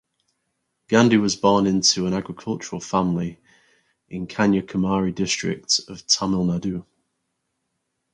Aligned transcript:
Gandhi 0.87 1.17
was 1.17 1.35
born 1.35 1.67
into 1.67 2.07
an 2.07 2.13
agricultural 2.15 2.81
family 2.81 3.37
in 4.09 4.25
Kanyakumari 4.25 5.13
district 5.13 5.79
of 5.87 6.07
Tamil 6.07 6.43
Nadu. 6.43 6.83